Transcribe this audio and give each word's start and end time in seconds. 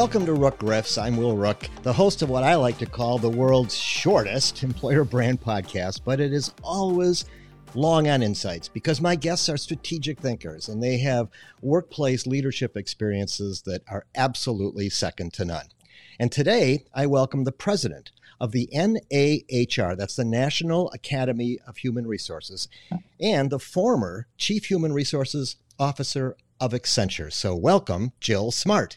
Welcome 0.00 0.24
to 0.24 0.32
Rook 0.32 0.58
Riffs. 0.60 0.96
I'm 0.96 1.18
Will 1.18 1.36
Rook, 1.36 1.68
the 1.82 1.92
host 1.92 2.22
of 2.22 2.30
what 2.30 2.42
I 2.42 2.54
like 2.54 2.78
to 2.78 2.86
call 2.86 3.18
the 3.18 3.28
world's 3.28 3.76
shortest 3.76 4.62
employer 4.62 5.04
brand 5.04 5.42
podcast, 5.42 6.00
but 6.06 6.20
it 6.20 6.32
is 6.32 6.54
always 6.62 7.26
long 7.74 8.08
on 8.08 8.22
insights 8.22 8.66
because 8.66 9.02
my 9.02 9.14
guests 9.14 9.50
are 9.50 9.58
strategic 9.58 10.18
thinkers 10.18 10.70
and 10.70 10.82
they 10.82 10.96
have 11.00 11.28
workplace 11.60 12.26
leadership 12.26 12.78
experiences 12.78 13.60
that 13.66 13.82
are 13.90 14.06
absolutely 14.14 14.88
second 14.88 15.34
to 15.34 15.44
none. 15.44 15.66
And 16.18 16.32
today, 16.32 16.86
I 16.94 17.04
welcome 17.04 17.44
the 17.44 17.52
president 17.52 18.10
of 18.40 18.52
the 18.52 18.70
NAHR, 18.74 19.98
that's 19.98 20.16
the 20.16 20.24
National 20.24 20.90
Academy 20.92 21.58
of 21.66 21.76
Human 21.76 22.06
Resources, 22.06 22.68
and 23.20 23.50
the 23.50 23.58
former 23.58 24.28
Chief 24.38 24.70
Human 24.70 24.94
Resources 24.94 25.56
Officer 25.78 26.38
of 26.58 26.72
Accenture. 26.72 27.30
So, 27.30 27.54
welcome, 27.54 28.12
Jill 28.18 28.50
Smart. 28.50 28.96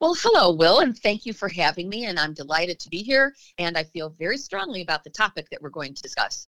Well, 0.00 0.14
hello, 0.14 0.52
Will, 0.52 0.80
and 0.80 0.96
thank 0.96 1.26
you 1.26 1.32
for 1.32 1.48
having 1.48 1.88
me. 1.88 2.04
And 2.06 2.18
I'm 2.18 2.34
delighted 2.34 2.78
to 2.80 2.90
be 2.90 3.02
here. 3.02 3.34
And 3.58 3.76
I 3.76 3.84
feel 3.84 4.10
very 4.10 4.38
strongly 4.38 4.82
about 4.82 5.04
the 5.04 5.10
topic 5.10 5.48
that 5.50 5.62
we're 5.62 5.70
going 5.70 5.94
to 5.94 6.02
discuss. 6.02 6.46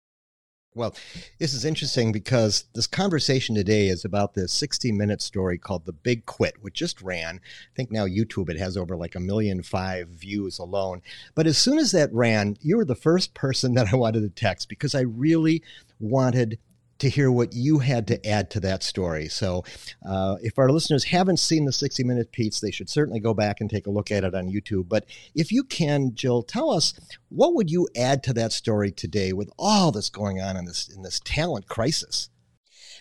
Well, 0.76 0.94
this 1.38 1.54
is 1.54 1.64
interesting 1.64 2.12
because 2.12 2.66
this 2.74 2.86
conversation 2.86 3.54
today 3.54 3.88
is 3.88 4.04
about 4.04 4.34
this 4.34 4.52
60 4.52 4.92
minute 4.92 5.22
story 5.22 5.56
called 5.56 5.86
The 5.86 5.92
Big 5.94 6.26
Quit, 6.26 6.56
which 6.60 6.74
just 6.74 7.00
ran. 7.00 7.36
I 7.36 7.74
think 7.74 7.90
now 7.90 8.04
YouTube, 8.04 8.50
it 8.50 8.58
has 8.58 8.76
over 8.76 8.94
like 8.94 9.14
a 9.14 9.20
million 9.20 9.62
five 9.62 10.08
views 10.08 10.58
alone. 10.58 11.00
But 11.34 11.46
as 11.46 11.56
soon 11.56 11.78
as 11.78 11.92
that 11.92 12.12
ran, 12.12 12.58
you 12.60 12.76
were 12.76 12.84
the 12.84 12.94
first 12.94 13.32
person 13.32 13.72
that 13.76 13.90
I 13.90 13.96
wanted 13.96 14.20
to 14.20 14.28
text 14.28 14.68
because 14.68 14.94
I 14.94 15.00
really 15.00 15.62
wanted 15.98 16.58
to 16.98 17.08
hear 17.08 17.30
what 17.30 17.52
you 17.52 17.80
had 17.80 18.06
to 18.08 18.26
add 18.26 18.50
to 18.50 18.60
that 18.60 18.82
story. 18.82 19.28
So, 19.28 19.64
uh, 20.06 20.36
if 20.40 20.58
our 20.58 20.70
listeners 20.70 21.04
haven't 21.04 21.38
seen 21.38 21.64
the 21.64 21.72
60 21.72 22.04
Minute 22.04 22.32
Pete's, 22.32 22.60
they 22.60 22.70
should 22.70 22.88
certainly 22.88 23.20
go 23.20 23.34
back 23.34 23.60
and 23.60 23.68
take 23.68 23.86
a 23.86 23.90
look 23.90 24.10
at 24.10 24.24
it 24.24 24.34
on 24.34 24.50
YouTube. 24.50 24.88
But 24.88 25.06
if 25.34 25.52
you 25.52 25.62
can, 25.62 26.14
Jill, 26.14 26.42
tell 26.42 26.70
us 26.70 26.94
what 27.28 27.54
would 27.54 27.70
you 27.70 27.88
add 27.96 28.22
to 28.24 28.32
that 28.34 28.52
story 28.52 28.90
today 28.90 29.32
with 29.32 29.50
all 29.58 29.92
that's 29.92 30.10
going 30.10 30.40
on 30.40 30.56
in 30.56 30.64
this 30.64 30.88
in 30.88 31.02
this 31.02 31.20
talent 31.20 31.68
crisis? 31.68 32.30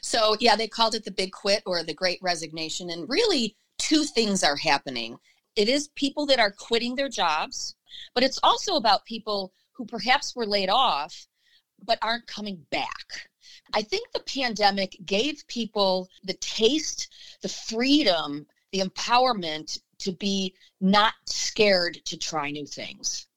So, 0.02 0.36
yeah, 0.40 0.56
they 0.56 0.68
called 0.68 0.94
it 0.94 1.04
the 1.04 1.12
Big 1.12 1.32
Quit 1.32 1.64
or 1.66 1.82
the 1.82 1.94
Great 1.94 2.20
Resignation, 2.22 2.90
and 2.90 3.10
really 3.10 3.56
two 3.80 4.04
things 4.04 4.44
are 4.44 4.58
happening. 4.58 5.18
It 5.56 5.70
is 5.70 5.88
people 5.96 6.26
that 6.28 6.40
are 6.40 6.52
quitting 6.52 6.96
their 6.96 7.10
jobs, 7.10 7.76
but 8.14 8.24
it's 8.24 8.40
also 8.44 8.76
about 8.76 9.06
people 9.06 9.54
who 9.72 9.86
perhaps 9.86 10.36
were 10.36 10.46
laid 10.46 10.70
off 10.70 11.28
but 11.84 12.00
aren't 12.02 12.28
coming 12.28 12.66
back 12.72 13.30
I 13.74 13.82
think 13.82 14.12
the 14.12 14.22
pandemic 14.22 14.98
gave 15.06 15.48
people 15.48 16.10
the 16.24 16.36
taste, 16.36 17.10
the 17.42 17.50
freedom, 17.50 18.46
the 18.72 18.80
empowerment 18.80 19.80
to 20.00 20.12
be 20.12 20.56
not 20.82 21.14
scared 21.26 22.04
to 22.06 22.18
try 22.18 22.52
new 22.52 22.66
things. 22.66 23.28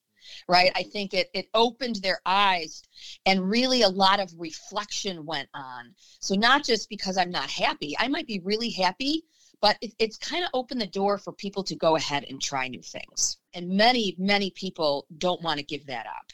Right. 0.47 0.73
I 0.75 0.83
think 0.83 1.13
it, 1.13 1.29
it 1.35 1.49
opened 1.55 1.97
their 1.97 2.21
eyes 2.25 2.83
and 3.27 3.51
really 3.51 3.83
a 3.83 3.89
lot 3.89 4.21
of 4.21 4.33
reflection 4.39 5.27
went 5.27 5.49
on. 5.55 5.95
So, 6.21 6.35
not 6.35 6.65
just 6.65 6.89
because 6.89 7.19
I'm 7.19 7.31
not 7.31 7.51
happy, 7.51 7.97
I 7.99 8.09
might 8.09 8.27
be 8.27 8.41
really 8.41 8.71
happy, 8.71 9.25
but 9.61 9.77
it, 9.83 9.93
it's 9.99 10.17
kind 10.17 10.45
of 10.45 10.51
opened 10.55 10.81
the 10.81 10.87
door 10.87 11.19
for 11.19 11.33
people 11.33 11.65
to 11.65 11.77
go 11.77 11.97
ahead 11.97 12.25
and 12.31 12.41
try 12.41 12.69
new 12.69 12.83
things. 12.83 13.39
And 13.53 13.69
many, 13.69 14.15
many 14.19 14.51
people 14.51 15.07
don't 15.19 15.43
want 15.43 15.59
to 15.59 15.67
give 15.67 15.87
that 15.87 16.07
up. 16.07 16.33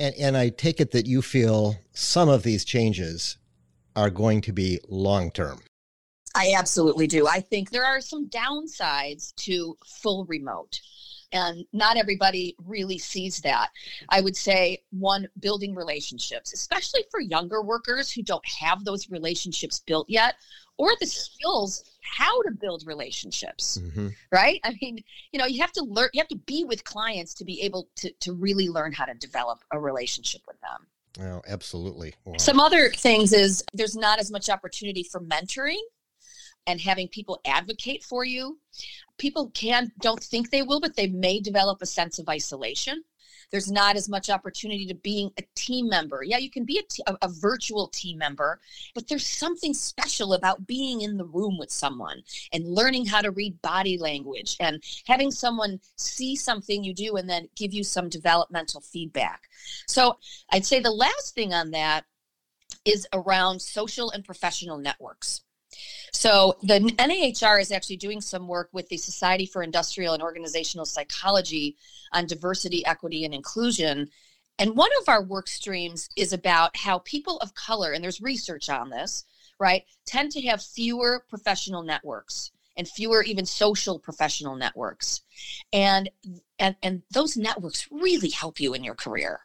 And, 0.00 0.14
and 0.16 0.36
I 0.36 0.48
take 0.48 0.80
it 0.80 0.92
that 0.92 1.06
you 1.06 1.20
feel 1.20 1.76
some 1.92 2.30
of 2.30 2.42
these 2.42 2.64
changes 2.64 3.36
are 3.94 4.08
going 4.08 4.40
to 4.40 4.52
be 4.52 4.80
long 4.88 5.30
term. 5.30 5.60
I 6.34 6.54
absolutely 6.56 7.06
do. 7.06 7.26
I 7.26 7.40
think 7.40 7.70
there 7.70 7.84
are 7.84 8.00
some 8.00 8.28
downsides 8.28 9.34
to 9.36 9.76
full 9.84 10.24
remote. 10.26 10.80
And 11.32 11.64
not 11.72 11.96
everybody 11.96 12.56
really 12.66 12.98
sees 12.98 13.40
that. 13.42 13.68
I 14.08 14.20
would 14.20 14.36
say 14.36 14.82
one, 14.90 15.28
building 15.38 15.76
relationships, 15.76 16.52
especially 16.52 17.04
for 17.08 17.20
younger 17.20 17.62
workers 17.62 18.10
who 18.10 18.22
don't 18.22 18.44
have 18.60 18.84
those 18.84 19.08
relationships 19.10 19.80
built 19.86 20.10
yet, 20.10 20.34
or 20.80 20.90
the 20.98 21.06
skills 21.06 21.84
how 22.02 22.42
to 22.42 22.50
build 22.50 22.82
relationships 22.86 23.78
mm-hmm. 23.80 24.08
right 24.32 24.58
i 24.64 24.74
mean 24.80 24.98
you 25.30 25.38
know 25.38 25.44
you 25.44 25.60
have 25.60 25.70
to 25.70 25.84
learn 25.84 26.08
you 26.14 26.18
have 26.18 26.28
to 26.28 26.38
be 26.46 26.64
with 26.64 26.82
clients 26.84 27.34
to 27.34 27.44
be 27.44 27.60
able 27.60 27.88
to 27.94 28.10
to 28.20 28.32
really 28.32 28.68
learn 28.68 28.90
how 28.90 29.04
to 29.04 29.14
develop 29.14 29.62
a 29.72 29.78
relationship 29.78 30.40
with 30.48 30.56
them 30.60 31.26
oh 31.26 31.42
absolutely 31.46 32.14
wow. 32.24 32.34
some 32.38 32.58
other 32.58 32.88
things 32.90 33.32
is 33.32 33.62
there's 33.74 33.94
not 33.94 34.18
as 34.18 34.30
much 34.30 34.48
opportunity 34.48 35.02
for 35.02 35.20
mentoring 35.20 35.80
and 36.70 36.80
having 36.80 37.08
people 37.08 37.40
advocate 37.44 38.02
for 38.02 38.24
you 38.24 38.58
people 39.18 39.50
can 39.50 39.90
don't 40.00 40.22
think 40.22 40.50
they 40.50 40.62
will 40.62 40.80
but 40.80 40.96
they 40.96 41.08
may 41.08 41.40
develop 41.40 41.82
a 41.82 41.86
sense 41.86 42.18
of 42.18 42.28
isolation 42.28 43.02
there's 43.50 43.70
not 43.70 43.96
as 43.96 44.08
much 44.08 44.30
opportunity 44.30 44.86
to 44.86 44.94
being 44.94 45.30
a 45.38 45.42
team 45.54 45.88
member. 45.88 46.22
Yeah, 46.22 46.38
you 46.38 46.50
can 46.50 46.64
be 46.64 46.78
a, 46.78 46.82
t- 46.82 47.02
a, 47.06 47.28
virtual 47.28 47.88
team 47.88 48.18
member, 48.18 48.60
but 48.94 49.08
there's 49.08 49.26
something 49.26 49.74
special 49.74 50.34
about 50.34 50.66
being 50.66 51.00
in 51.00 51.16
the 51.16 51.24
room 51.24 51.58
with 51.58 51.70
someone 51.70 52.22
and 52.52 52.66
learning 52.66 53.06
how 53.06 53.20
to 53.20 53.30
read 53.30 53.60
body 53.62 53.98
language 53.98 54.56
and 54.60 54.82
having 55.06 55.30
someone 55.30 55.80
see 55.96 56.36
something 56.36 56.84
you 56.84 56.94
do 56.94 57.16
and 57.16 57.28
then 57.28 57.48
give 57.56 57.72
you 57.72 57.82
some 57.82 58.08
developmental 58.08 58.80
feedback. 58.80 59.48
So 59.88 60.18
I'd 60.50 60.66
say 60.66 60.80
the 60.80 60.90
last 60.90 61.34
thing 61.34 61.52
on 61.52 61.70
that 61.72 62.04
is 62.84 63.06
around 63.12 63.60
social 63.60 64.10
and 64.10 64.24
professional 64.24 64.78
networks. 64.78 65.42
So 66.12 66.56
the 66.62 66.80
NAHR 66.80 67.60
is 67.60 67.72
actually 67.72 67.96
doing 67.96 68.20
some 68.20 68.48
work 68.48 68.68
with 68.72 68.88
the 68.88 68.96
Society 68.96 69.46
for 69.46 69.62
Industrial 69.62 70.14
and 70.14 70.22
Organizational 70.22 70.84
Psychology 70.84 71.76
on 72.12 72.26
diversity, 72.26 72.84
equity, 72.84 73.24
and 73.24 73.34
inclusion. 73.34 74.08
And 74.58 74.76
one 74.76 74.90
of 75.00 75.08
our 75.08 75.22
work 75.22 75.48
streams 75.48 76.08
is 76.16 76.32
about 76.32 76.76
how 76.76 76.98
people 76.98 77.38
of 77.38 77.54
color, 77.54 77.92
and 77.92 78.02
there's 78.02 78.20
research 78.20 78.68
on 78.68 78.90
this, 78.90 79.24
right, 79.58 79.84
tend 80.06 80.32
to 80.32 80.42
have 80.42 80.62
fewer 80.62 81.24
professional 81.28 81.82
networks 81.82 82.50
and 82.76 82.88
fewer 82.88 83.22
even 83.22 83.46
social 83.46 83.98
professional 83.98 84.56
networks. 84.56 85.22
And 85.72 86.10
and, 86.58 86.76
and 86.82 87.02
those 87.10 87.36
networks 87.36 87.88
really 87.90 88.30
help 88.30 88.60
you 88.60 88.74
in 88.74 88.84
your 88.84 88.94
career. 88.94 89.40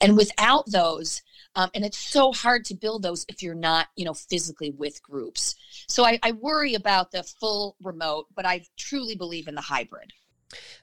And 0.00 0.16
without 0.16 0.70
those, 0.70 1.22
um, 1.56 1.70
and 1.74 1.84
it's 1.84 1.98
so 1.98 2.32
hard 2.32 2.64
to 2.66 2.74
build 2.74 3.02
those 3.02 3.24
if 3.28 3.42
you're 3.42 3.54
not, 3.54 3.88
you 3.96 4.04
know, 4.04 4.14
physically 4.14 4.70
with 4.70 5.02
groups. 5.02 5.54
So 5.88 6.04
I, 6.04 6.18
I 6.22 6.32
worry 6.32 6.74
about 6.74 7.12
the 7.12 7.22
full 7.22 7.76
remote, 7.82 8.26
but 8.34 8.44
I 8.44 8.64
truly 8.76 9.14
believe 9.14 9.46
in 9.46 9.54
the 9.54 9.60
hybrid. 9.60 10.12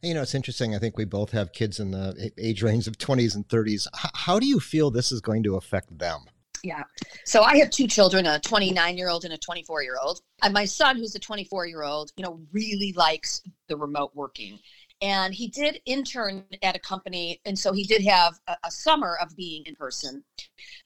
You 0.02 0.14
know, 0.14 0.22
it's 0.22 0.36
interesting. 0.36 0.76
I 0.76 0.80
think 0.80 0.98
we 0.98 1.06
both 1.06 1.32
have 1.32 1.54
kids 1.54 1.80
in 1.80 1.92
the 1.92 2.32
age 2.38 2.64
range 2.64 2.88
of 2.88 2.98
20s 2.98 3.36
and 3.36 3.48
30s. 3.48 3.88
How 3.94 4.40
do 4.40 4.46
you 4.46 4.60
feel 4.60 4.92
this 4.92 5.12
is 5.12 5.22
going 5.22 5.44
to 5.44 5.56
affect 5.56 5.98
them? 5.98 6.22
Yeah. 6.64 6.84
So 7.26 7.42
I 7.42 7.58
have 7.58 7.72
two 7.72 7.88
children, 7.88 8.26
a 8.28 8.40
29 8.40 8.98
year 8.98 9.10
old 9.10 9.26
and 9.26 9.34
a 9.34 9.38
24 9.38 9.84
year 9.84 9.98
old. 10.02 10.22
And 10.44 10.54
my 10.54 10.66
son, 10.66 10.98
who's 10.98 11.16
a 11.16 11.20
24 11.20 11.66
year 11.66 11.84
old, 11.84 12.12
you 12.16 12.24
know, 12.24 12.40
really 12.52 12.94
likes 12.96 13.42
the 13.68 13.78
remote 13.78 14.12
working 14.14 14.60
and 15.02 15.34
he 15.34 15.48
did 15.48 15.82
intern 15.86 16.44
at 16.62 16.76
a 16.76 16.80
company 16.80 17.42
and 17.46 17.58
so 17.58 17.74
he 17.74 17.84
did 17.84 18.04
have 18.04 18.40
a, 18.48 18.56
a, 18.66 18.72
summer 18.72 19.18
of 19.22 19.36
being 19.36 19.64
in 19.66 19.76
person. 19.76 20.24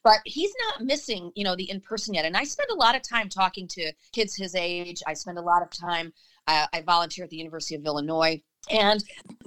But 0.03 0.19
he's 0.25 0.53
not 0.65 0.85
missing 0.85 1.31
you 1.35 1.43
know 1.43 1.55
the 1.55 1.69
in 1.69 1.81
person 1.81 2.13
yet. 2.13 2.25
And 2.25 2.37
i 2.37 2.43
spend 2.43 2.69
a 2.71 2.75
lot 2.75 2.95
of 2.95 3.01
time 3.01 3.29
talking 3.29 3.67
to 3.69 3.91
kids 4.13 4.35
his 4.35 4.55
age. 4.55 5.01
I 5.05 5.13
spend 5.13 5.37
a 5.37 5.41
lot 5.41 5.61
of 5.61 5.69
time 5.69 6.13
uh, 6.47 6.67
i 6.73 6.81
volunteer 6.81 7.23
at 7.25 7.29
the 7.29 7.37
university 7.37 7.75
of 7.75 7.85
illinois. 7.85 8.41
And 8.69 9.03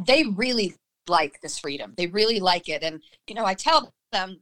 they 0.06 0.24
really 0.24 0.74
like 1.08 1.40
this 1.40 1.58
freedom. 1.58 1.94
They 1.96 2.06
really 2.06 2.38
like 2.38 2.68
it. 2.68 2.82
And 2.82 3.02
you 3.26 3.34
know 3.34 3.44
i 3.44 3.54
tell 3.54 3.94
them 4.12 4.40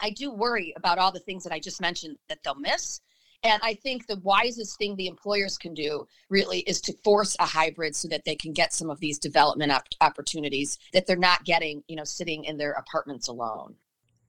i 0.00 0.10
do 0.10 0.30
worry 0.30 0.72
about 0.76 0.98
all 0.98 1.12
the 1.12 1.20
things 1.20 1.44
that 1.44 1.52
i 1.52 1.58
just 1.58 1.80
mentioned 1.80 2.16
that 2.28 2.38
they'll 2.42 2.56
miss 2.56 3.00
and 3.44 3.60
I 3.62 3.74
think 3.74 4.06
the 4.06 4.18
wisest 4.20 4.78
thing 4.78 4.96
the 4.96 5.06
employers 5.06 5.58
can 5.58 5.74
do 5.74 6.08
really 6.30 6.60
is 6.60 6.80
to 6.82 6.94
force 7.04 7.36
a 7.38 7.44
hybrid 7.44 7.94
so 7.94 8.08
that 8.08 8.24
they 8.24 8.34
can 8.34 8.52
get 8.52 8.72
some 8.72 8.88
of 8.88 9.00
these 9.00 9.18
development 9.18 9.70
op- 9.70 9.86
opportunities 10.00 10.78
that 10.94 11.06
they're 11.06 11.16
not 11.16 11.44
getting, 11.44 11.84
you 11.86 11.94
know, 11.94 12.04
sitting 12.04 12.44
in 12.44 12.56
their 12.56 12.72
apartments 12.72 13.28
alone. 13.28 13.76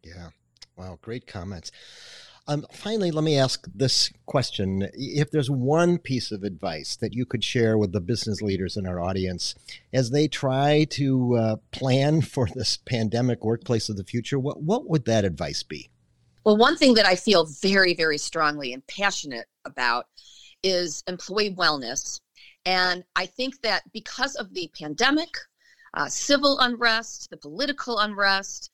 Yeah. 0.03 0.29
Wow. 0.77 1.00
Great 1.01 1.25
comments. 1.27 1.71
Um, 2.47 2.65
finally, 2.71 3.09
let 3.09 3.23
me 3.23 3.39
ask 3.39 3.65
this 3.73 4.12
question. 4.27 4.88
If 4.94 5.31
there's 5.31 5.50
one 5.50 5.97
piece 5.97 6.31
of 6.31 6.44
advice 6.44 6.95
that 6.97 7.13
you 7.13 7.25
could 7.25 7.44
share 7.44 7.75
with 7.77 7.91
the 7.91 8.01
business 8.01 8.41
leaders 8.41 8.77
in 8.77 8.85
our 8.85 9.00
audience 9.00 9.56
as 9.91 10.12
they 10.12 10.27
try 10.27 10.83
to 10.91 11.35
uh, 11.35 11.56
plan 11.71 12.21
for 12.21 12.47
this 12.53 12.77
pandemic 12.77 13.44
workplace 13.44 13.89
of 13.89 13.97
the 13.97 14.03
future, 14.03 14.38
what, 14.38 14.62
what 14.62 14.88
would 14.88 15.06
that 15.06 15.25
advice 15.25 15.63
be? 15.63 15.89
Well, 16.45 16.57
one 16.57 16.77
thing 16.77 16.94
that 16.94 17.07
I 17.07 17.15
feel 17.15 17.45
very, 17.45 17.95
very 17.95 18.19
strongly 18.19 18.71
and 18.71 18.86
passionate 18.86 19.47
about 19.65 20.06
is 20.62 21.03
employee 21.07 21.56
wellness. 21.56 22.21
And 22.65 23.03
I 23.15 23.25
think 23.25 23.62
that 23.62 23.81
because 23.92 24.36
of 24.36 24.53
the 24.53 24.69
pandemic, 24.80 25.30
uh, 25.95 26.07
civil 26.07 26.59
unrest, 26.59 27.31
the 27.31 27.38
political 27.38 27.97
unrest, 27.97 28.69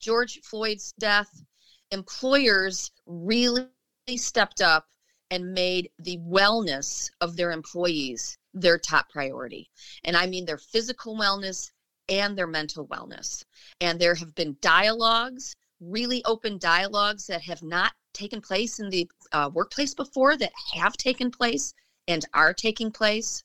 George 0.00 0.40
Floyd's 0.42 0.94
death, 0.98 1.42
employers 1.90 2.90
really 3.04 3.68
stepped 4.16 4.62
up 4.62 4.86
and 5.30 5.52
made 5.52 5.90
the 5.98 6.16
wellness 6.18 7.10
of 7.20 7.36
their 7.36 7.52
employees 7.52 8.38
their 8.54 8.78
top 8.78 9.10
priority. 9.10 9.70
And 10.04 10.16
I 10.16 10.26
mean 10.26 10.46
their 10.46 10.58
physical 10.58 11.16
wellness 11.16 11.70
and 12.08 12.36
their 12.36 12.46
mental 12.46 12.86
wellness. 12.88 13.44
And 13.80 14.00
there 14.00 14.14
have 14.14 14.34
been 14.34 14.56
dialogues, 14.60 15.54
really 15.80 16.22
open 16.24 16.58
dialogues 16.58 17.26
that 17.26 17.42
have 17.42 17.62
not 17.62 17.92
taken 18.12 18.40
place 18.40 18.78
in 18.78 18.90
the 18.90 19.10
uh, 19.32 19.50
workplace 19.52 19.94
before 19.94 20.36
that 20.36 20.52
have 20.74 20.96
taken 20.96 21.30
place 21.30 21.74
and 22.08 22.24
are 22.34 22.52
taking 22.52 22.90
place. 22.90 23.42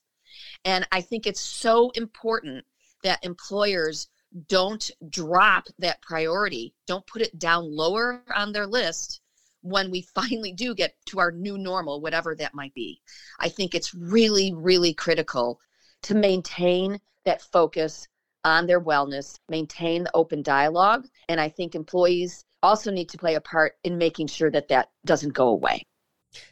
And 0.66 0.88
I 0.92 1.02
think 1.02 1.26
it's 1.26 1.42
so 1.42 1.92
important 1.92 2.66
that 3.04 3.24
employers 3.24 4.10
don't 4.50 4.92
drop 5.10 5.68
that 5.80 6.02
priority, 6.02 6.74
don't 6.88 7.08
put 7.08 7.22
it 7.22 7.40
down 7.40 7.74
lower 7.74 8.24
on 8.36 8.52
their 8.52 8.68
list 8.68 9.22
when 9.62 9.90
we 9.90 10.02
finally 10.16 10.52
do 10.52 10.76
get 10.76 10.96
to 11.08 11.20
our 11.20 11.32
new 11.32 11.58
normal, 11.58 12.02
whatever 12.02 12.36
that 12.36 12.54
might 12.54 12.74
be. 12.74 13.02
I 13.40 13.50
think 13.50 13.74
it's 13.74 13.94
really, 13.94 14.54
really 14.54 14.94
critical 14.94 15.60
to 16.04 16.16
maintain 16.16 17.00
that 17.24 17.42
focus 17.42 18.08
on 18.46 18.68
their 18.68 18.80
wellness, 18.80 19.38
maintain 19.50 20.06
the 20.06 20.12
open 20.14 20.42
dialogue. 20.42 21.08
And 21.28 21.42
I 21.42 21.50
think 21.50 21.76
employees 21.76 22.46
also 22.64 22.92
need 22.92 23.10
to 23.10 23.18
play 23.18 23.36
a 23.36 23.42
part 23.42 23.74
in 23.84 23.98
making 23.98 24.28
sure 24.28 24.52
that 24.52 24.70
that 24.70 24.90
doesn't 25.06 25.34
go 25.34 25.50
away. 25.50 25.84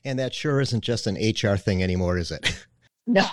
And 0.04 0.20
that 0.20 0.34
sure 0.34 0.60
isn't 0.60 0.84
just 0.84 1.08
an 1.08 1.16
HR 1.16 1.56
thing 1.56 1.82
anymore, 1.82 2.18
is 2.18 2.32
it? 2.32 2.66
No, 3.06 3.26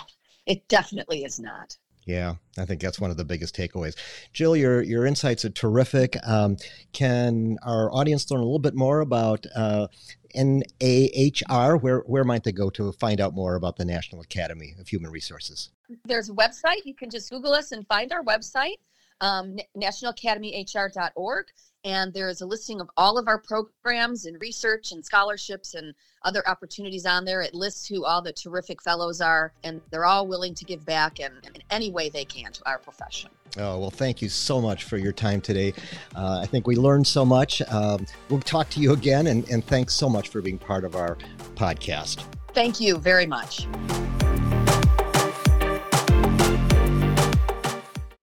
it 0.45 0.67
definitely 0.67 1.23
is 1.23 1.39
not. 1.39 1.77
Yeah, 2.05 2.35
I 2.57 2.65
think 2.65 2.81
that's 2.81 2.99
one 2.99 3.09
of 3.09 3.15
the 3.15 3.23
biggest 3.23 3.55
takeaways. 3.55 3.95
Jill, 4.33 4.57
your 4.57 4.81
your 4.81 5.05
insights 5.05 5.45
are 5.45 5.49
terrific. 5.49 6.17
Um, 6.27 6.57
can 6.91 7.57
our 7.63 7.89
audience 7.93 8.29
learn 8.29 8.41
a 8.41 8.43
little 8.43 8.59
bit 8.59 8.75
more 8.75 8.99
about 8.99 9.45
uh, 9.55 9.87
NAHR? 10.35 11.81
Where 11.81 11.99
where 11.99 12.23
might 12.23 12.43
they 12.43 12.51
go 12.51 12.69
to 12.71 12.91
find 12.93 13.21
out 13.21 13.33
more 13.33 13.55
about 13.55 13.77
the 13.77 13.85
National 13.85 14.21
Academy 14.21 14.75
of 14.79 14.87
Human 14.87 15.11
Resources? 15.11 15.71
There's 16.05 16.29
a 16.29 16.33
website. 16.33 16.85
You 16.85 16.93
can 16.93 17.09
just 17.09 17.29
Google 17.29 17.53
us 17.53 17.71
and 17.71 17.85
find 17.87 18.11
our 18.11 18.23
website, 18.23 18.77
um, 19.21 19.57
nationalacademyhr.org 19.77 21.45
and 21.83 22.13
there's 22.13 22.41
a 22.41 22.45
listing 22.45 22.79
of 22.79 22.89
all 22.95 23.17
of 23.17 23.27
our 23.27 23.39
programs 23.39 24.25
and 24.25 24.39
research 24.39 24.91
and 24.91 25.03
scholarships 25.03 25.73
and 25.73 25.93
other 26.23 26.47
opportunities 26.47 27.05
on 27.05 27.25
there. 27.25 27.41
It 27.41 27.55
lists 27.55 27.87
who 27.87 28.05
all 28.05 28.21
the 28.21 28.33
terrific 28.33 28.83
fellows 28.83 29.21
are, 29.21 29.53
and 29.63 29.81
they're 29.89 30.05
all 30.05 30.27
willing 30.27 30.53
to 30.55 30.65
give 30.65 30.85
back 30.85 31.19
in, 31.19 31.31
in 31.55 31.61
any 31.71 31.89
way 31.89 32.09
they 32.09 32.25
can 32.25 32.51
to 32.51 32.61
our 32.67 32.77
profession. 32.77 33.31
Oh, 33.57 33.79
well, 33.79 33.89
thank 33.89 34.21
you 34.21 34.29
so 34.29 34.61
much 34.61 34.83
for 34.83 34.97
your 34.97 35.11
time 35.11 35.41
today. 35.41 35.73
Uh, 36.15 36.39
I 36.41 36.45
think 36.45 36.67
we 36.67 36.75
learned 36.75 37.07
so 37.07 37.25
much. 37.25 37.61
Um, 37.63 38.05
we'll 38.29 38.39
talk 38.41 38.69
to 38.71 38.79
you 38.79 38.93
again, 38.93 39.27
and, 39.27 39.49
and 39.49 39.65
thanks 39.65 39.93
so 39.93 40.07
much 40.07 40.29
for 40.29 40.41
being 40.41 40.59
part 40.59 40.85
of 40.85 40.95
our 40.95 41.17
podcast. 41.55 42.23
Thank 42.53 42.79
you 42.79 42.97
very 42.97 43.25
much. 43.25 43.67